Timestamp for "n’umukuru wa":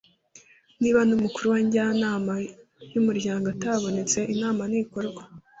1.07-1.59